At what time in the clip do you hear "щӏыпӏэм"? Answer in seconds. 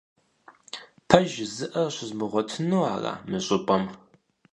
3.45-3.83